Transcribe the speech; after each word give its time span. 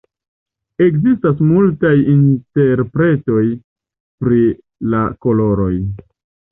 Ekzistas 0.85 1.43
multaj 1.49 1.93
interpretoj 2.15 3.45
pri 4.25 4.43
la 4.97 5.09
koloroj. 5.27 5.75